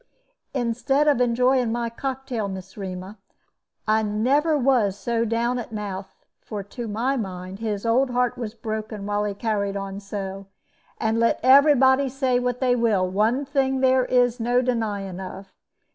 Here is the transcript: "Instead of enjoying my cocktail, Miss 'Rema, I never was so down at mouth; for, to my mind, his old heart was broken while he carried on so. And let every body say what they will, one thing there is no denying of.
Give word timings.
"Instead 0.55 1.07
of 1.07 1.21
enjoying 1.21 1.71
my 1.71 1.87
cocktail, 1.87 2.47
Miss 2.47 2.75
'Rema, 2.75 3.19
I 3.87 4.01
never 4.01 4.57
was 4.57 4.97
so 4.97 5.25
down 5.25 5.59
at 5.59 5.71
mouth; 5.71 6.15
for, 6.43 6.63
to 6.63 6.87
my 6.87 7.15
mind, 7.15 7.59
his 7.59 7.85
old 7.85 8.09
heart 8.09 8.35
was 8.35 8.55
broken 8.55 9.05
while 9.05 9.25
he 9.25 9.35
carried 9.35 9.77
on 9.77 9.99
so. 9.99 10.47
And 10.99 11.19
let 11.19 11.39
every 11.43 11.75
body 11.75 12.09
say 12.09 12.39
what 12.39 12.59
they 12.61 12.75
will, 12.75 13.07
one 13.07 13.45
thing 13.45 13.81
there 13.81 14.05
is 14.05 14.39
no 14.39 14.63
denying 14.63 15.19
of. 15.19 15.53